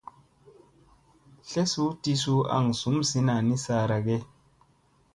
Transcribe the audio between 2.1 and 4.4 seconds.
suu aŋ zumsina ni saara ge?